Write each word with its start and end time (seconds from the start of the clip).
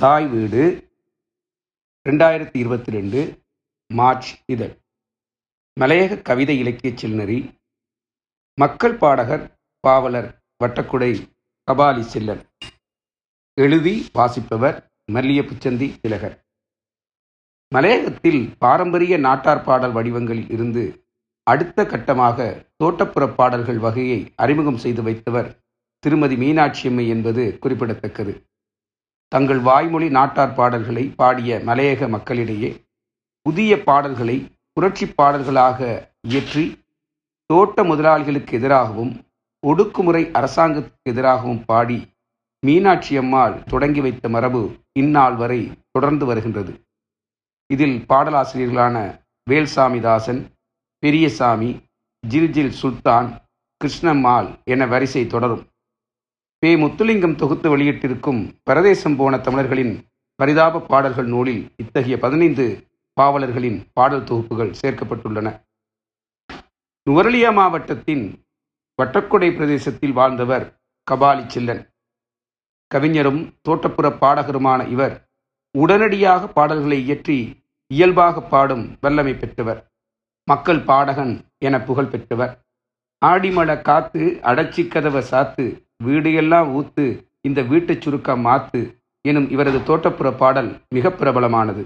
தாய் 0.00 0.26
வீடு 0.26 0.90
ரெண்டாயிரத்தி 2.08 2.56
இருபத்தி 2.56 2.90
ரெண்டு 2.90 3.42
மார்ச் 3.86 4.42
இதழ். 4.46 4.78
மலையக 5.80 6.22
கவிதை 6.22 6.58
இலக்கியச் 6.58 7.06
செல்நெறி 7.06 7.54
மக்கள் 8.54 8.96
பாடகர் 8.96 9.58
பாவலர் 9.80 10.42
வட்டக்குடை 10.64 11.28
கபாலி 11.70 12.00
செல்லன். 12.00 12.42
எழுதி 13.54 14.08
வாசிப்பவர் 14.12 14.90
மல்லிய 15.12 15.42
புச்சந்தி 15.42 16.00
திலகர். 16.00 16.44
மலையகத்தில் 17.74 18.54
பாரம்பரிய 18.58 19.18
நாட்டார் 19.18 19.64
பாடல் 19.64 19.92
வடிவங்களில் 19.92 20.50
இருந்து 20.50 21.06
அடுத்த 21.42 21.84
கட்டமாக 21.84 22.66
தோட்டப்புற 22.84 23.34
பாடல்கள் 23.34 23.78
வகையை 23.78 24.32
அறிமுகம் 24.36 24.76
செய்து 24.76 25.02
வைத்தவர் 25.02 25.58
திருமதி 25.98 26.36
மீனாட்சியம்மை 26.36 27.08
என்பது 27.08 27.58
குறிப்பிடத்தக்கது. 27.58 28.49
தங்கள் 29.34 29.60
வாய்மொழி 29.60 30.08
நாட்டார் 30.08 30.54
பாடல்களை 30.54 31.14
பாடிய 31.16 31.58
மலையக 31.66 32.08
மக்களிடையே 32.08 32.86
புதிய 33.42 33.76
பாடல்களை 33.76 34.36
புரட்சி 34.72 35.06
பாடல்களாக 35.06 36.10
இயற்றி 36.28 36.64
தோட்ட 37.46 37.84
முதலாளிகளுக்கு 37.84 38.52
எதிராகவும் 38.52 39.12
ஒடுக்குமுறை 39.66 40.22
அரசாங்கத்துக்கு 40.40 41.10
எதிராகவும் 41.12 41.64
பாடி 41.64 41.98
மீனாட்சி 42.66 43.16
அம்மாள் 43.16 43.62
தொடங்கி 43.64 44.00
வைத்த 44.00 44.28
மரபு 44.28 44.62
இந்நாள் 44.92 45.36
வரை 45.36 45.60
தொடர்ந்து 45.90 46.26
வருகின்றது. 46.26 46.72
இதில் 47.66 48.04
பாடலாசிரியர்களான 48.08 48.96
வேல்சாமிதாசன் 49.50 50.42
பெரியசாமி 50.98 51.70
ஜில்ஜில் 52.28 52.74
சுல்தான் 52.82 53.28
கிருஷ்ணம்மாள் 53.80 54.48
என 54.64 54.86
வரிசை 54.86 55.26
தொடரும். 55.26 55.69
பே. 56.62 56.76
முத்துலிங்கம் 56.76 57.34
தொகுத்து 57.34 57.76
வெளியிட்டிருக்கும் 57.76 58.40
பரதேசம் 58.62 59.14
போன 59.16 59.38
தமிழர்களின் 59.38 59.92
பரிதாப 60.34 60.80
பாடல்கள் 60.80 61.26
நூலில் 61.26 61.62
இத்தகைய 61.76 62.18
பதினைந்து 62.18 62.66
பாவலர்களின் 63.16 63.78
பாடல் 63.92 64.24
தொகுப்புகள் 64.24 64.74
சேர்க்கப்பட்டுள்ளன. 64.80 65.48
நுவரலியா 67.06 67.52
மாவட்டத்தின் 67.52 68.44
வட்டக்கொடை 68.98 69.50
பிரதேசத்தில் 69.56 70.12
வாழ்ந்தவர் 70.12 70.66
கபாலி 71.10 71.46
செல்லன். 71.46 71.82
கவிஞரும் 72.86 73.42
தோட்டப்புற 73.68 74.06
பாடகருமான 74.24 74.88
இவர் 74.88 75.28
உடனடியாக 75.74 76.48
பாடல்களை 76.48 77.02
இயற்றி 77.02 77.38
இயல்பாக 77.86 78.42
பாடும் 78.42 78.96
வல்லமை 79.00 79.34
பெற்றவர். 79.34 79.92
மக்கள் 80.48 80.80
பாடகன் 80.80 81.34
என 81.58 81.80
புகழ் 81.80 82.12
பெற்றவர். 82.14 82.52
ஆடிமழ 83.26 83.82
காத்து 83.82 84.40
அடச்சி 84.42 84.82
கதவ 84.88 85.18
சாத்து 85.30 85.64
வீடு 86.04 86.34
எல்லாம் 86.34 86.68
ஊத்து 86.76 87.04
இந்த 87.40 87.62
வீட்டுச் 87.62 88.00
சுருக்கம் 88.00 88.46
மாத்து 88.46 88.80
எனும் 89.20 89.50
இவரது 89.50 89.78
தோட்டப்புற 89.78 90.36
பாடல் 90.36 90.80
மிக 90.88 91.10
பிரபலமானது. 91.10 91.82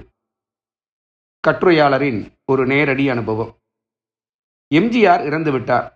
கட்டுரையாளரின் 1.45 2.21
ஒரு 2.45 2.67
நேரடி 2.67 3.09
அனுபவம். 3.09 3.51
எம்ஜிஆர் 4.71 5.25
இறந்துவிட்டார் 5.29 5.89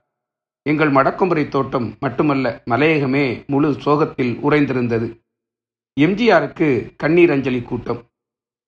எங்கள் 0.62 0.91
மடக்குமுறை 0.91 1.48
தோட்டம் 1.48 1.97
மட்டுமல்ல 2.00 2.62
மலையகமே 2.70 3.47
முழு 3.47 3.75
சோகத்தில் 3.80 4.34
உறைந்திருந்தது. 4.36 5.08
எம்ஜிஆருக்கு 6.00 6.69
கண்ணீர் 6.97 7.30
அஞ்சலி 7.30 7.62
கூட்டம். 7.62 8.03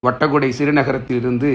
வட்டகுடை 0.07 0.53
சிறுநகரத்திலிருந்து 0.59 1.51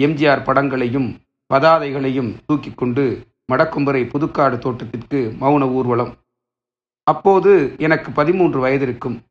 எம்ஜிஆர் 0.00 0.44
படங்களையும் 0.44 1.10
பதாதைகளையும் 1.50 2.34
தூக்கி 2.46 2.70
கொண்டு 2.74 3.04
மடக்கும்பரை 3.52 4.02
புதுக்காடு 4.12 4.58
தோட்டத்திற்கு 4.58 5.20
மௌன 5.40 5.72
ஊர்வலம். 5.72 6.12
அப்போது 7.04 7.74
எனக்கு 7.78 8.10
பதிமூன்று 8.10 8.60
வயது 8.60 8.82
இருக்கும் 8.82 9.22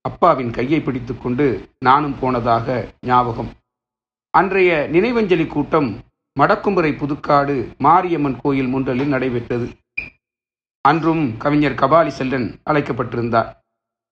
அப்பாவின் 0.00 0.50
கையை 0.50 0.80
பிடித்துக்கொண்டு 0.80 1.68
நானும் 1.78 2.18
போனதாக 2.18 2.92
ஞாபகம். 3.00 3.50
அன்றைய 4.30 4.88
நினைவஞ்சலி 4.92 5.46
கூட்டம் 5.46 6.02
மடக்கும்பரை 6.40 6.90
புதுக்காடு 6.92 7.76
மாரியம்மன் 7.78 8.40
கோயில் 8.40 8.74
முன்றலில் 8.74 9.06
நடைபெற்றது. 9.06 9.68
அன்றும் 10.80 11.36
கவிஞர் 11.36 11.74
கபாலி 11.74 12.06
செல்லன் 12.06 12.60
அழைக்கப்பட்டிருந்தார். 12.70 13.50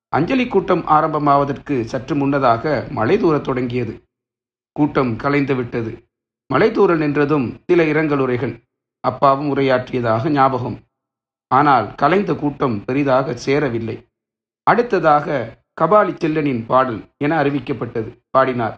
அஞ்சலி 0.08 0.46
கூட்டம் 0.48 0.86
ஆரம்பமாவதற்கு 0.86 1.84
சற்று 1.84 2.14
முன்னதாக 2.16 2.86
மலை 2.90 3.16
தூரத் 3.16 3.44
தொடங்கியது. 3.44 4.02
கூட்டம் 4.72 5.16
கலைந்து 5.16 5.54
விட்டது. 5.54 6.08
மலை 6.46 6.72
தூர 6.72 6.96
நின்றதும் 6.96 7.60
சில 7.66 7.84
இரங்கல் 7.84 8.18
உரைகள் 8.18 8.64
அப்பாவும் 9.00 9.56
உரையாற்றியதாக 9.56 10.30
ஞாபகம். 10.30 10.78
ஆனால் 11.58 11.86
கலைந்த 12.00 12.32
கூட்டம் 12.42 12.76
பெரிதாக 12.86 13.34
சேரவில்லை. 13.44 13.96
அடுத்ததாக 14.66 15.26
கபாலி 15.80 16.12
செல்லனின் 16.22 16.62
பாடல் 16.70 17.00
என 17.24 17.32
அறிவிக்கப்பட்டது. 17.42 18.10
பாடினார். 18.34 18.76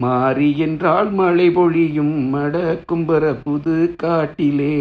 மாறி 0.00 0.48
என்றால் 0.66 1.10
மழை 1.18 1.48
பொழியும் 1.56 2.14
மடக்கும்பர 2.34 3.24
புது 3.42 3.74
காட்டிலே 4.02 4.76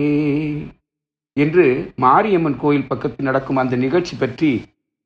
என்று 1.37 1.65
மாரியம்மன் 2.03 2.57
கோயில் 2.63 2.87
பக்கத்தில் 2.91 3.27
நடக்கும் 3.29 3.59
அந்த 3.63 3.75
நிகழ்ச்சி 3.83 4.15
பற்றி 4.15 4.51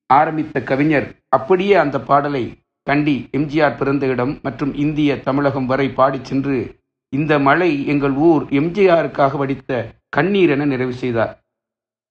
ஆரம்பித்த 0.09 0.61
கவிஞர் 0.69 1.07
அப்படியே 1.37 1.75
அந்த 1.83 1.97
பாடலை 2.09 2.43
கண்டி 2.87 3.15
எம்ஜிஆர் 3.37 3.77
பிறந்த 3.79 4.05
இடம் 4.13 4.33
மற்றும் 4.45 4.73
இந்திய 4.83 5.11
தமிழகம் 5.27 5.67
வரை 5.71 5.87
பாடிச் 5.99 6.29
சென்று 6.29 6.57
இந்த 7.13 7.33
மழை 7.47 7.71
எங்கள் 7.93 8.15
ஊர் 8.29 8.43
எம்ஜிஆருக்காக 8.59 9.37
வடித்த 9.41 9.71
கண்ணீர் 10.17 10.53
என 10.55 10.65
நிறைவு 10.73 10.95
செய்தார். 11.03 11.33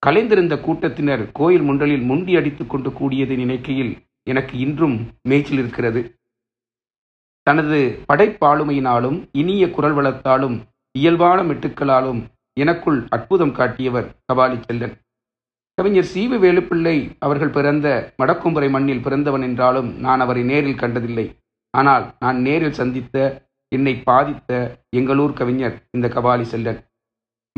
கலைந்திருந்த 0.07 0.55
கூட்டத்தினர் 0.61 1.23
கோயில் 1.33 1.65
முன்றலில் 1.69 2.03
முண்டி 2.03 2.33
அடித்துக் 2.37 2.71
கொண்டு 2.73 2.91
கூடியதை 2.91 3.37
நினைக்கையில் 3.37 3.93
எனக்கு 4.23 4.55
இன்றும் 4.59 4.97
மேய்ச்சல் 5.23 5.59
இருக்கிறது. 5.59 6.01
தனது 7.47 7.79
படைப்பாளுமையினாலும் 8.09 9.19
இனிய 9.33 9.65
குரல் 9.71 9.97
வளத்தாலும் 9.99 10.57
இயல்பான 10.95 11.39
மெட்டுக்களாலும் 11.43 12.21
எனக்குள் 12.61 13.01
அற்புதம் 13.09 13.53
காட்டியவர் 13.53 14.09
கபாலி 14.27 14.59
செல்லன் 14.67 14.95
கவிஞர் 15.79 16.11
சீவு 16.13 16.37
வேலுப்பிள்ளை 16.39 16.97
அவர்கள் 17.19 17.55
பிறந்த 17.57 17.87
மடக்கும்புரை 18.23 18.69
மண்ணில் 18.71 19.03
பிறந்தவன் 19.03 19.43
என்றாலும் 19.43 19.89
நான் 19.99 20.21
அவரை 20.21 20.43
நேரில் 20.43 20.81
கண்டதில்லை. 20.83 21.27
ஆனால் 21.75 22.05
நான் 22.19 22.41
நேரில் 22.41 22.79
சந்தித்த 22.81 23.17
என்னை 23.73 23.95
பாதித்த 24.09 24.51
எங்களூர் 24.97 25.33
கவிஞர் 25.33 25.77
இந்த 25.91 26.09
கபாலி 26.09 26.47
செல்லன் 26.53 26.81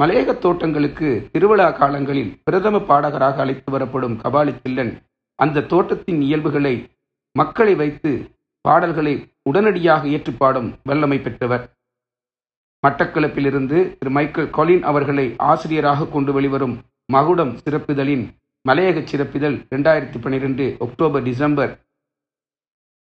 மலையக 0.01 0.31
தோட்டங்களுக்கு 0.39 1.29
திருவிழா 1.33 1.67
காலங்களில் 1.71 2.33
பிரதம 2.45 2.81
பாடகராக 2.89 3.41
அழைத்து 3.45 3.71
வரப்படும் 3.73 4.17
கபாலி 4.25 4.53
செல்லன் 4.63 4.91
அந்த 5.39 5.65
தோட்டத்தின் 5.71 6.21
இயல்புகளை 6.21 6.73
மக்களை 7.35 7.75
வைத்து 7.75 8.11
பாடல்களை 8.61 9.15
உடனடியாக 9.43 10.07
ஏற்றுப்பாடும் 10.09 10.69
வல்லமை 10.85 11.19
பெற்றவர். 11.19 11.65
மட்டக்களப்பிலிருந்து 12.83 13.79
திரு 13.99 14.11
மைக்கேல் 14.11 14.53
கொலின் 14.59 14.85
அவர்களை 14.91 15.27
ஆசிரியராக 15.51 16.09
கொண்டு 16.09 16.33
வெளிவரும் 16.33 16.77
மகுடம் 17.13 17.55
சிறப்பிதழின் 17.65 18.25
மலையக 18.65 19.05
சிறப்பிதழ் 19.11 19.59
இரண்டாயிரத்தி 19.73 20.21
பன்னிரெண்டு 20.21 20.65
அக்டோபர் 20.79 21.23
டிசம்பர். 21.23 21.73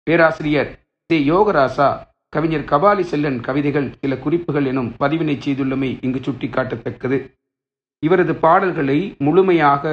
பேராசிரியர் 0.07 0.73
தி 1.11 1.19
யோகராசா 1.31 1.91
கவிஞர் 2.35 2.69
கபாலி 2.71 3.01
செல்லன் 3.01 3.41
கவிதைகள் 3.47 3.89
சில 4.01 4.17
குறிப்புகள் 4.17 4.67
எனும் 4.71 4.89
பதிவினை 5.01 5.35
செய்துள்ளமை 5.47 5.91
இங்கு 6.05 6.19
சுட்டிக்காட்டத்தக்கது. 6.19 7.19
இவரது 8.07 8.35
பாடல்களை 8.45 8.97
முழுமையாக 9.19 9.93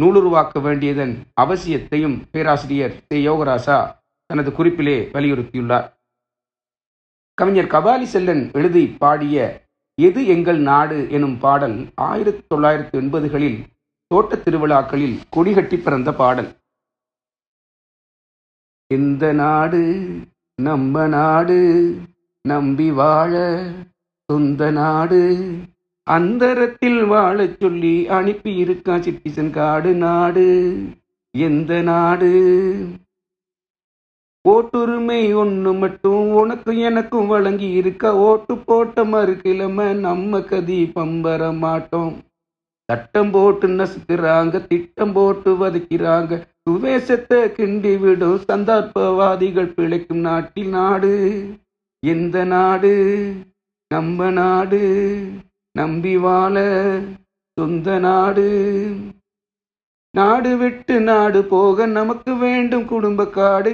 நூலுருவாக்க 0.00 0.60
வேண்டியதன் 0.60 1.14
அவசியத்தையும் 1.40 2.16
பேராசிரியர் 2.30 2.94
தி. 3.08 3.18
யோகராசா 3.28 3.78
தனது 4.26 4.50
குறிப்பிலே 4.50 4.96
வலியுறுத்தியுள்ளார். 5.16 5.88
கவிஞர் 7.38 7.72
கபாலி 7.74 8.06
செல்லன் 8.14 8.44
எழுதி 8.52 8.84
பாடிய 9.02 9.36
எது 9.98 10.20
எங்கள் 10.34 10.60
நாடு 10.70 10.98
எனும் 11.10 11.38
பாடல் 11.38 11.76
ஆயிரத்தி 11.94 12.56
தொள்ளாயிரத்தி 12.56 12.96
எண்பதுகளில் 13.02 13.60
தோட்ட 14.10 14.36
திருவிழாக்களில் 14.36 15.16
கொடிகட்டி 15.36 15.76
பிறந்த 15.76 16.12
பாடல். 16.12 16.50
இந்த 18.90 19.32
நாடு 19.32 19.80
நம்ம 20.62 21.06
நாடு 21.06 21.58
நம்பி 22.48 22.90
வாழ 22.90 23.32
சொந்த 24.24 24.70
நாடு. 24.70 25.20
அந்தரத்தில் 26.06 27.04
வாழச் 27.04 27.60
சொல்லி 27.60 28.08
அனுப்பி 28.08 28.54
இருக்கா 28.54 28.94
சிட்டிசன் 28.94 29.50
காடு 29.50 29.94
நாடு. 29.94 30.46
எந்த 31.30 31.80
நாடு? 31.82 32.30
ஓட்டுரிமை 34.48 35.34
ஒன்று 35.34 35.72
மட்டும் 35.72 36.30
உனக்கும் 36.30 36.78
எனக்கும் 36.78 37.26
வழங்கி 37.26 37.70
இருக்க 37.70 38.16
ஓட்டு 38.16 38.58
போட்ட 38.58 39.04
மறுக்கிழமை 39.04 39.92
நம்ம 39.92 40.40
கதி 40.40 40.92
பம்பர 40.94 41.58
மாட்டோம் 41.58 42.12
சட்டம் 42.88 43.30
போட்டு 43.30 43.68
நசுக்கிறாங்க 43.68 44.66
திட்டம் 44.66 45.12
போட்டு 45.12 45.50
வதைக்கிறாங்க. 45.54 46.51
சுவேசத்தை 46.70 47.38
கிண்டிவிடும் 47.56 48.42
சந்தர்ப்பவாதிகள் 48.48 49.72
பிழைக்கும் 49.72 50.20
நாட்டில் 50.20 50.68
நாடு. 50.68 51.10
எந்த 52.00 52.44
நாடு? 52.44 52.92
நம்ம 53.88 54.30
நாடு. 54.30 54.80
நம்பி 55.72 56.16
வாழ 56.16 56.54
சொந்த 57.56 57.98
நாடு. 57.98 58.46
நாடு 60.10 60.56
விட்டு 60.56 61.00
நாடு 61.00 61.44
போக 61.44 61.86
நமக்கு 61.86 62.34
வேண்டும் 62.34 62.84
குடும்ப 62.84 63.26
காடு 63.26 63.72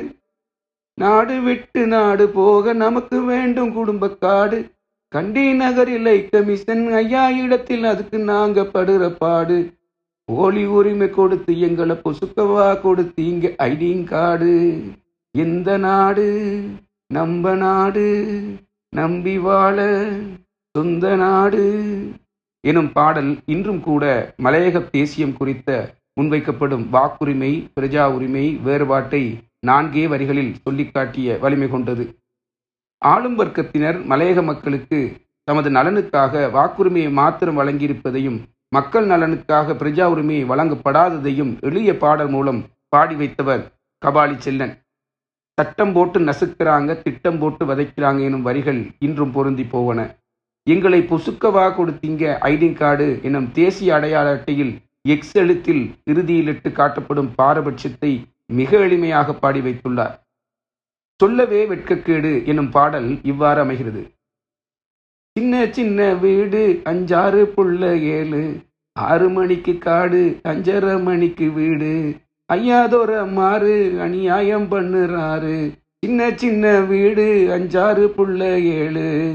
நாடு 0.95 1.41
விட்டு 1.41 1.87
நாடு 1.87 2.29
போக 2.29 2.73
நமக்கு 2.73 3.21
வேண்டும் 3.23 3.73
குடும்ப 3.73 4.11
காடு 4.11 4.71
கண்டி 5.09 5.53
நகரில் 5.53 6.29
கமிஷன் 6.31 6.93
ஐயா 6.93 7.31
இடத்தில் 7.31 7.85
அதுக்கு 7.85 8.19
நாங்க 8.19 8.63
படுற 8.63 9.17
பாடு. 9.19 9.59
போலி 10.29 10.65
உரிமை 10.65 11.11
கொடுத்து 11.11 11.61
எங்களை 11.61 11.97
பொசுக்கவா 12.05 12.67
கொடுத்தீங்க 12.81 13.47
ஐடிங் 13.59 14.05
காடு 14.05 14.81
எந்த 15.39 15.79
நாடு? 15.79 16.27
நம்ப 17.07 17.55
நாடு. 17.55 18.05
நம்பி 18.97 19.39
வாழ 19.39 20.09
சொந்த 20.71 21.17
நாடு. 21.17 21.63
எனும் 22.61 22.93
பாடல் 22.93 23.39
இன்றும் 23.47 23.81
கூட 23.81 24.35
மலையக 24.43 24.91
தேசியம் 24.91 25.37
குறித்த 25.37 25.95
முன்வைக்கப்படும் 26.21 26.85
வாக்குரிமை 26.93 27.53
பிரஜா 27.81 28.05
உரிமை 28.13 28.61
வேறுபாட்டை 28.65 29.23
நான்கே 29.67 30.09
வரிகளில் 30.09 30.55
சொல்லிக்காட்டிய 30.71 31.39
வலிமை 31.39 31.71
கொண்டது. 31.71 32.19
ஆளும் 32.99 33.39
வர்க்கத்தினர் 33.39 33.99
மலையக 34.13 34.45
மக்களுக்கு 34.45 35.01
தமது 35.45 35.71
நலனுக்காக 35.71 36.47
வாக்குரிமையை 36.53 37.11
மாத்திரம் 37.13 37.59
வழங்கியிருப்பதையும் 37.59 38.39
மக்கள் 38.73 39.07
நலனுக்காக 39.11 39.75
பிரஜா 39.81 40.07
உரிமை 40.13 40.39
வழங்கப்படாததையும் 40.45 41.53
எளிய 41.69 41.91
பாடல் 42.03 42.31
மூலம் 42.35 42.61
பாடி 42.89 43.15
வைத்தவர் 43.15 43.63
கபாலி 44.03 44.37
செல்லன். 44.45 44.75
சட்டம் 45.59 45.93
போட்டு 45.93 46.19
நசுக்கிறாங்க 46.21 46.91
திட்டம் 47.05 47.39
போட்டு 47.39 47.63
வதைக்கிறாங்க 47.67 48.21
எனும் 48.29 48.45
வரிகள் 48.49 48.81
இன்றும் 49.07 49.33
பொருந்தி 49.37 49.65
போவன. 49.73 50.01
எங்களை 50.67 51.01
பொசுக்கவா 51.13 51.65
கொடுத்தீங்க 51.79 52.25
ஐடி 52.51 52.69
கார்டு 52.73 53.09
எனும் 53.23 53.49
தேசிய 53.53 53.95
அடையாள 53.95 54.27
அட்டையில் 54.37 54.75
எக்ஸ் 55.15 55.35
எழுத்தில் 55.43 55.83
இறுதியிலிட்டு 56.11 56.71
காட்டப்படும் 56.79 57.33
பாரபட்சத்தை 57.41 58.13
மிக 58.59 58.71
எளிமையாக 58.87 59.39
பாடி 59.43 59.61
வைத்துள்ளார். 59.61 60.15
சொல்லவே 61.21 61.61
வெட்கக்கேடு 61.67 62.33
எனும் 62.53 62.71
பாடல் 62.77 63.09
இவ்வாறு 63.23 63.61
அமைகிறது. 63.61 64.03
சின்ன 65.39 65.67
சின்ன 65.71 66.15
வீடு 66.15 66.81
அஞ்சாறு 66.85 67.43
புள்ள 67.57 68.01
ஏழு. 68.01 68.55
ஆறு 68.93 69.29
மணிக்கு 69.29 69.79
காடு 69.79 70.41
அஞ்சரை 70.45 71.03
மணிக்கு 71.03 71.51
வீடு. 71.51 72.15
ஐயாதோர 72.53 73.33
மாறு 73.33 73.97
அநியாயம் 74.01 74.67
பண்ணுறாரு. 74.71 75.73
சின்ன 76.01 76.31
சின்ன 76.35 76.81
வீடு 76.81 77.47
அஞ்சாறு 77.51 78.07
புள்ள 78.17 78.41
ஏழு. 78.63 79.35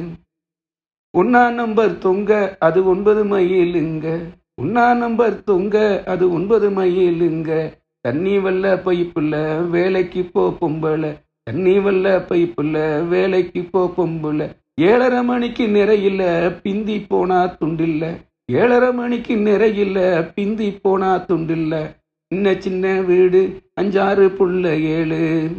ஒன்னா 1.18 1.54
நம்பர் 1.54 1.98
தொங்க 1.98 2.56
அது 2.60 2.86
ஒன்பது 2.86 3.26
மயிலுங்க. 3.26 4.20
ஒன்னா 4.62 4.98
நம்பர் 4.98 5.44
தொங்க 5.44 6.04
அது 6.06 6.34
ஒன்பது 6.34 6.70
மைலுங்க 6.70 7.80
தண்ணி 8.02 8.40
வல்ல 8.40 8.76
பைப்புல 8.76 9.36
வேலைக்கு 9.70 10.24
போ 10.24 10.58
பொம்பளை. 10.62 11.18
தண்ணி 11.44 11.80
வல்ல 11.80 12.26
பைப்புல 12.30 13.08
வேலைக்கு 13.08 13.62
போ 13.62 13.94
பொம்பளை. 13.98 14.50
ஏழரை 14.82 15.24
மணிக்கு 15.24 15.68
நிறையில 15.68 16.52
பிந்தி 16.62 17.00
போனா 17.00 17.44
துண்டில்ல. 17.44 18.18
ஏழரை 18.46 18.94
மணிக்கு 18.94 19.36
நிறையில 19.36 19.98
பிந்தி 20.36 20.72
போனா 20.72 21.26
துண்டில்ல. 21.26 21.96
சின்ன 22.28 22.54
சின்ன 22.60 23.02
வீடு 23.02 23.62
அஞ்சாறு 23.82 24.28
புள்ள 24.30 24.82
ஏழு. 24.82 25.50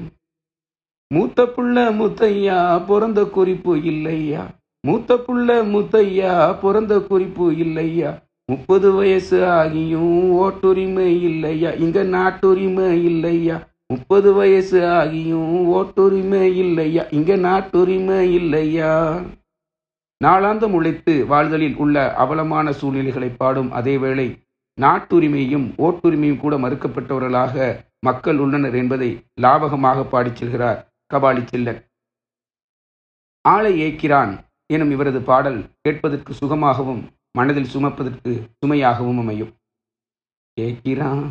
மூத்த 1.09 1.43
புள்ள 1.45 1.93
முத்தையா 1.93 2.87
பிறந்த 2.87 3.25
குறிப்பு 3.25 3.83
இல்லையா? 3.83 4.51
மூத்த 4.81 5.15
புள்ள 5.15 5.63
முத்தையா 5.65 6.61
பிறந்த 6.61 6.99
குறிப்பு 6.99 7.57
இல்லையா? 7.57 8.23
முப்பது 8.47 8.93
வயசு 8.93 9.41
ஆகியும் 9.45 10.31
ஓட்டுரிமை 10.31 11.23
இல்லையா? 11.23 11.71
இங்க 11.71 12.03
நாட்டுரிமை 12.03 13.05
இல்லையா? 13.05 13.74
முப்பது 13.87 14.33
வயசு 14.33 14.81
ஆகியும் 14.81 15.57
ஓட்டுரிமை 15.77 16.45
இல்லையா? 16.55 17.03
இங்க 17.11 17.37
நாட்டுரிமை 17.37 18.35
இல்லையா? 18.35 19.21
நாளாந்தம் 20.25 20.71
உழைத்து 20.71 21.27
வாழ்தலில் 21.27 21.77
உள்ள 21.77 22.15
அவலமான 22.15 22.73
சூழ்நிலைகளை 22.73 23.29
பாடும் 23.29 23.73
அதேவேளை 23.73 24.27
நாட்டுரிமையும் 24.81 25.67
ஓட்டுரிமையும் 25.79 26.41
கூட 26.41 26.55
மறுக்கப்பட்டவர்களாக 26.57 27.85
மக்கள் 28.01 28.39
உள்ளனர் 28.39 28.75
என்பதை 28.75 29.11
லாபகமாக 29.41 30.05
பாடிச் 30.05 30.45
செல்கிறார் 30.45 30.81
கபாலி 31.15 31.43
செல்லன். 31.45 31.81
ஆளை 33.41 33.73
ஏக்கிறான் 33.83 34.33
எனும் 34.67 34.91
இவரது 34.91 35.21
பாடல் 35.21 35.61
கேட்பதற்கு 35.83 36.35
சுகமாகவும் 36.35 37.03
மனதில் 37.33 37.73
சுமப்பதற்கு 37.75 38.33
சுமையாகவும் 38.59 39.19
அமையும். 39.19 39.53
ஏக்கிறான் 40.61 41.25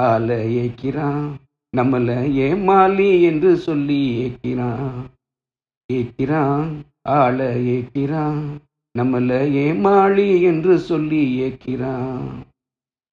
ஆளை 0.00 0.40
ஏக்கிறான் 0.56 1.30
நம்மள 1.76 2.32
ஏமாலி 2.32 3.22
என்று 3.22 3.56
சொல்லி 3.56 3.98
ஏக்கிறான்? 4.22 4.92
ஏக்கிறான் 5.92 6.70
ஆள 7.02 7.54
ஏக்கிறான். 7.54 8.40
நம்மள 8.98 9.52
ஏமாளி 9.52 10.42
என்று 10.42 10.78
சொல்லி 10.78 11.40
ஏக்கிறான்? 11.40 12.28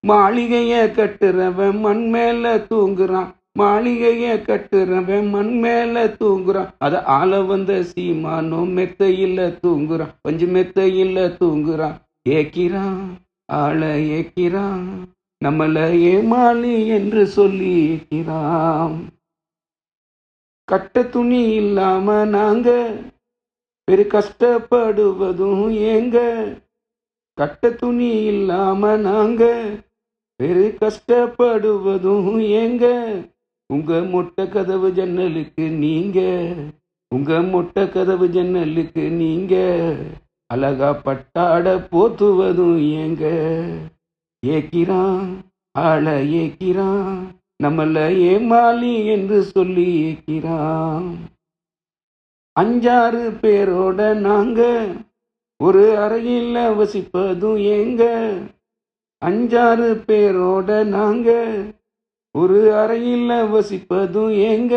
மாளிகைய 0.07 0.73
கட்டுறவன் 0.91 1.79
மண் 1.79 2.09
மேல 2.09 2.57
தூங்குறான். 2.57 3.29
மாளிகைய 3.59 4.25
கட்டுறவன் 4.41 5.29
மண் 5.29 5.59
மேல 5.59 6.07
தூங்குறான். 6.07 6.69
அத 6.77 7.03
ஆள 7.03 7.41
வந்த 7.41 7.85
சீமானோ 7.95 8.61
மெத்தையில 8.77 9.59
தூங்குறான். 9.63 10.13
கொஞ்சம் 10.21 10.55
மெத்தையில 10.55 11.27
தூங்குறான். 11.41 11.97
ஏக்கிறான் 12.29 12.99
ஆள 13.45 13.97
ஏக்கிறான். 13.97 14.83
நம்மள 15.41 15.77
ஏமாளி 16.11 16.87
என்று 16.87 17.23
சொல்லிக்கிறான் 17.35 18.95
கட்ட 20.67 21.03
துணி 21.03 21.41
இல்லாம 21.53 22.25
நாங்க 22.25 22.69
பெரு 23.87 24.03
கஷ்டப்படுவதும் 24.03 25.61
ஏங்க. 25.91 26.17
கட்ட 27.37 27.69
துணி 27.71 28.09
இல்லாம 28.23 28.97
நாங்க 28.97 29.43
பெரு 30.39 30.65
கஷ்டப்படுவதும் 30.81 32.39
ஏங்க. 32.61 32.85
உங்க 33.69 33.99
மொட்டை 34.03 34.49
கதவு 34.49 34.89
ஜன்னலுக்கு 34.91 35.65
நீங்க 35.83 36.19
உங்க 37.11 37.41
மொட்டை 37.41 37.89
கதவு 37.89 38.27
ஜன்னலுக்கு 38.27 39.03
நீங்க 39.11 39.55
அழகா 40.49 40.89
பட்டாட 41.05 41.65
போத்துவதும் 41.91 42.79
ஏங்க. 42.95 43.23
ஏக்கிறான் 44.45 45.27
ஆள 45.71 46.23
ஏக்கிறான் 46.23 47.17
நம்மள 47.63 48.15
ஏமாலி 48.17 49.05
என்று 49.05 49.43
சொல்லி 49.43 49.87
ஏக்கிறான். 50.03 51.07
அஞ்சாறு 52.59 53.23
பேரோட 53.41 54.15
நாங்க 54.15 54.87
ஒரு 55.57 55.97
அறையில் 55.97 56.55
வசிப்பதும் 56.55 57.57
ஏங்க. 57.57 58.03
அஞ்சாறு 59.25 60.03
பேரோட 60.07 60.85
நாங்க 60.85 61.29
ஒரு 62.31 62.75
அறையில் 62.75 63.29
வசிப்பதும் 63.29 64.33
ஏங்க. 64.49 64.75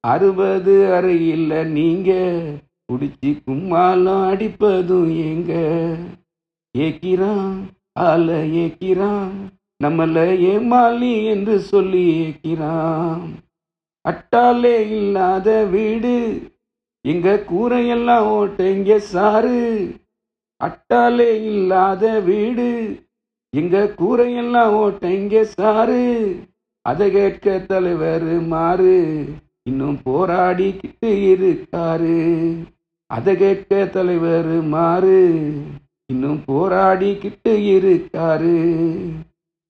அறுபது 0.00 0.94
அறையில் 0.94 1.66
நீங்க 1.66 2.12
குடிச்சு 2.92 3.30
கும்மாலம் 3.46 4.28
அடிப்பதும் 4.28 5.10
ஏங்க. 5.10 5.52
ஏக்கிறான் 6.78 7.56
ஆள 8.06 8.26
ஏக்கிறான் 8.62 9.34
நம்மள 9.80 10.16
ஏமாலி 10.52 11.12
என்று 11.32 11.54
சொல்லி 11.70 12.02
ஏக்கிறான். 12.22 13.22
அட்டாலே 14.04 14.76
இல்லாத 14.96 15.48
வீடு 15.74 16.14
எங்க 17.04 17.28
கூரையெல்லாம் 17.50 18.26
ஓட்டைங்க 18.38 18.96
சாரு 19.12 19.60
அட்டாலே 20.60 21.30
இல்லாத 21.50 22.04
வீடு 22.20 22.68
எங்க 23.52 23.76
கூரையெல்லாம் 24.00 24.74
ஓட்டைங்க 24.82 25.42
சாரு 25.58 26.04
அதை 26.86 27.06
கேட்க 27.10 27.56
தலைவர் 27.70 28.30
மாறு 28.52 28.98
இன்னும் 29.68 29.98
போராடிக்கிட்டு 30.04 31.10
இருக்காரு. 31.32 32.18
அதை 33.10 33.32
கேட்க 33.36 33.80
தலைவர் 33.96 34.52
மாறு 34.74 35.18
இன்னும் 36.10 36.40
போராடிக்கிட்டு 36.46 37.52
இருக்காரு. 37.74 38.56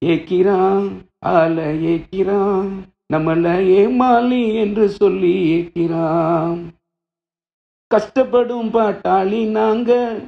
ஏக்கிறான் 0.04 0.86
ஆல 1.26 1.56
ஏக்கிறான் 1.90 2.68
நம்மள 3.12 3.46
ஏமாலி 3.66 4.54
என்று 4.54 4.88
சொல்லி 4.88 5.34
ஏக்கிறான். 5.56 6.60
கஷ்டப்படும் 7.94 8.70
பாட்டாளி 8.76 9.46
நாங்க 9.46 10.20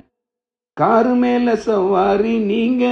காரு 0.73 1.14
மேல 1.14 1.57
சவாரி 1.57 2.38
நீங்க. 2.38 2.85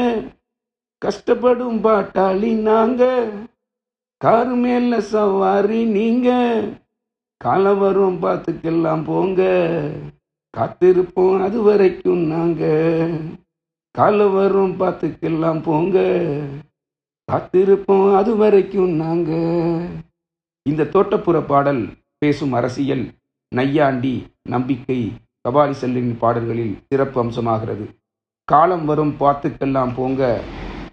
கஷ்டப்படும் 1.05 1.79
பாட்டாளி 1.85 2.53
நாங்க 2.55 3.03
காரு 4.17 4.55
மேல 4.55 5.01
சவாரி 5.01 5.85
நீங்க. 5.85 6.29
காலம் 7.37 7.79
வரும் 7.79 8.23
பார்த்துக்கெல்லாம் 8.23 9.05
போங்க. 9.05 9.43
காத்திருப்போம் 10.57 11.43
அது 11.43 11.63
வரைக்கும் 11.63 12.27
நாங்க. 12.27 12.63
காலம் 13.91 14.35
வரும் 14.35 14.81
பார்த்துக்கெல்லாம் 14.81 15.63
போங்க. 15.63 15.97
காத்திருப்போம் 17.33 18.17
அது 18.17 18.37
வரைக்கும் 18.37 18.91
நாங்க. 18.91 19.31
இந்த 20.63 20.83
தோட்டப்புற 20.83 21.47
பாடல் 21.47 21.89
பேசும் 22.19 22.53
அரசியல் 22.53 23.11
நையாண்டி 23.55 24.27
நம்பிக்கை 24.43 25.13
கபாலி 25.49 25.71
செல்லின் 25.71 26.19
பாடல்களில் 26.19 26.79
சிறப்பு 26.89 27.25
அம்சமாகிறது. 27.25 27.87
காலம் 28.45 28.85
வரும் 28.85 29.15
பார்த்துக்கெல்லாம் 29.21 29.95
போங்க. 29.95 30.41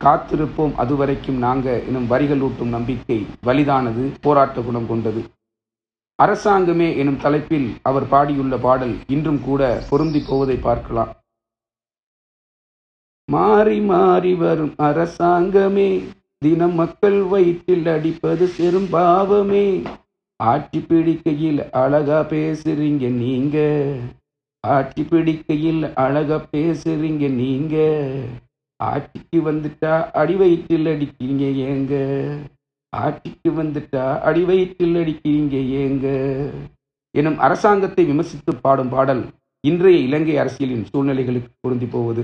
காத்திருப்போம் 0.04 0.76
அதுவரைக்கும் 0.76 1.38
நாங்க 1.38 1.84
எனும் 1.84 2.08
வரிகள் 2.08 2.40
ஊட்டும் 2.40 2.70
நம்பிக்கை 2.70 3.26
வலிதானது 3.44 4.14
போராட்ட 4.22 4.62
குணம் 4.62 4.88
கொண்டது. 4.88 5.24
அரசாங்கமே 6.24 6.98
எனும் 6.98 7.18
தலைப்பில் 7.18 7.74
அவர் 7.82 8.06
பாடியுள்ள 8.08 8.56
பாடல் 8.62 8.96
இன்றும் 9.08 9.42
கூட 9.42 9.84
பொருந்தி 9.90 10.24
போவதை 10.28 10.56
பார்க்கலாம். 10.58 11.12
மாறி 13.26 13.80
மாறி 13.80 14.34
வரும் 14.34 14.74
அரசாங்கமே 14.78 16.04
தினம் 16.38 16.74
மக்கள் 16.74 17.22
வயிற்றில் 17.22 17.88
அடிப்பது 17.88 18.48
பெரும் 18.58 18.90
பாவமே. 18.90 19.84
ஆட்சி 20.36 20.80
பிடிக்கையில் 20.80 21.72
அழகா 21.72 22.20
பேசுறீங்க 22.22 23.10
நீங்க. 23.10 23.58
ஆட்சி 24.60 25.04
பிடிக்கையில் 25.04 25.94
அழகா 25.94 26.38
பேசுறீங்க 26.52 27.30
நீங்க. 27.30 27.76
ஆட்சிக்கு 28.80 29.40
வந்துட்டா 29.52 30.12
அடி 30.12 30.36
வயிற்றில் 30.36 30.86
அடிக்கிறீங்க 30.86 31.44
ஏங்க. 31.68 31.94
ஆட்சிக்கு 32.90 33.50
வந்துட்டா 33.52 34.22
அடி 34.22 34.44
வயிற்றில் 34.44 34.96
அடிக்கிறீங்க 34.96 35.56
ஏங்க? 35.82 36.08
எனும் 37.12 37.38
அரசாங்கத்தை 37.38 38.06
விமர்சித்து 38.06 38.56
பாடும் 38.56 38.90
பாடல் 38.90 39.24
இன்றைய 39.64 40.00
இலங்கை 40.00 40.38
அரசியலின் 40.38 40.86
சூழ்நிலைகளுக்கு 40.94 41.50
பொருந்தி 41.60 41.86
போவது. 41.86 42.24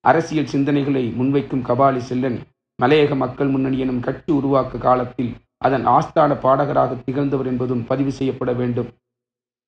அரசியல் 0.00 0.52
சிந்தனைகளை 0.52 1.04
முன்வைக்கும் 1.18 1.64
கபாலி 1.68 1.96
செல்லன் 1.96 2.38
மலையக 2.82 3.16
மக்கள் 3.16 3.48
முன்னணி 3.48 3.78
எனும் 3.78 4.00
கட்சி 4.00 4.32
உருவாக்க 4.32 4.78
காலத்தில் 4.78 5.32
அதன் 5.58 5.86
ஆஸ்தான 5.86 6.40
பாடகராக 6.40 6.94
திகழ்ந்தவர் 6.94 7.46
என்பதும் 7.46 7.84
பதிவு 7.84 8.12
செய்யப்பட 8.12 8.52
வேண்டும். 8.52 8.88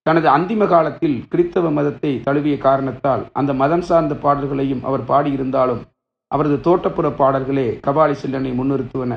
தனது 0.02 0.28
அந்திம 0.28 0.66
காலத்தில் 0.68 1.24
கிறித்தவ 1.28 1.70
மதத்தை 1.70 2.20
தழுவிய 2.20 2.58
காரணத்தால் 2.58 3.30
அந்த 3.32 3.52
மதம் 3.52 3.80
சார்ந்த 3.80 4.14
பாடல்களையும் 4.14 4.84
அவர் 4.84 5.04
பாடியிருந்தாலும் 5.04 5.82
அவரது 6.26 6.56
தோட்டப்புற 6.56 7.16
பாடல்களே 7.16 7.80
கபாலி 7.86 8.12
செல்லனை 8.12 8.50
முன்னிறுத்துவன. 8.52 9.12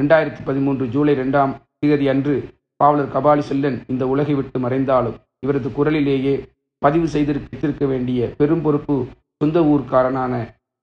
ரெண்டாயிரத்தி 0.00 0.42
பதிமூன்று 0.44 0.84
ஜூலை 0.86 1.14
ரெண்டாம் 1.14 1.52
தேதி 1.78 2.08
அன்று 2.08 2.34
பாவலர் 2.76 3.10
கபாலி 3.14 3.40
செல்லன் 3.40 3.78
இந்த 3.86 4.06
உலகை 4.06 4.34
விட்டு 4.34 4.58
மறைந்தாலும் 4.58 5.16
இவரது 5.40 5.72
குரலிலேயே 5.72 6.34
பதிவு 6.78 7.08
செய்திருக்க 7.08 7.86
வேண்டிய 7.86 8.30
பெரும் 8.38 8.62
பொறுப்பு 8.62 8.96
சொந்த 9.36 9.60
ஊர்க்காரனான 9.62 10.34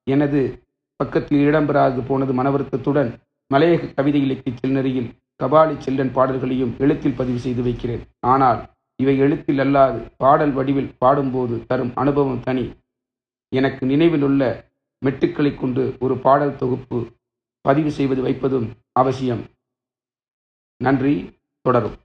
எனது 0.08 0.42
பக்கத்தில் 0.96 1.44
இடம்பெறாது 1.48 2.00
போனது 2.02 2.34
மனவருத்தத்துடன் 2.34 3.10
மலையக 3.52 3.92
கவிதை 3.94 4.22
இலக்கிய 4.22 4.54
செல்நெறியில் 4.62 5.10
கபாலி 5.44 5.76
செல்லன் 5.78 6.12
பாடல்களையும் 6.12 6.74
எழுத்தில் 6.78 7.18
பதிவு 7.20 7.40
செய்து 7.40 7.62
வைக்கிறேன். 7.62 8.04
ஆனால் 8.20 8.60
இவை 8.96 9.18
எழுத்தில் 9.18 9.62
அல்லாது 9.66 10.00
பாடல் 10.18 10.52
வடிவில் 10.52 10.92
பாடும்போது 10.98 11.66
தரும் 11.68 11.94
அனுபவம் 11.96 12.42
தனி. 12.48 12.66
எனக்கு 13.52 13.86
நினைவில் 13.86 14.22
உள்ள 14.22 14.44
மெட்டுக்களை 15.02 15.52
கொண்டு 15.56 15.84
ஒரு 16.00 16.18
பாடல் 16.18 16.56
தொகுப்பு 16.56 17.00
பதிவு 17.62 17.92
செய்வது 17.92 18.22
வைப்பதும் 18.22 18.74
அவசியம். 18.92 19.44
நன்றி. 20.78 21.40
தொடரும். 21.62 21.98